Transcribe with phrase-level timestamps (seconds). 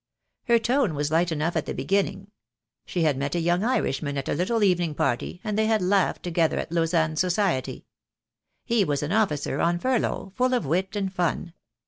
[0.45, 2.31] Her tone was light enough at the be ginning.
[2.87, 6.23] She had met a young Irishman at a little evening party, and they had laughed
[6.23, 7.85] together at Lausanne society.
[8.65, 11.53] He was an officer, on furlough, full of wit and fun.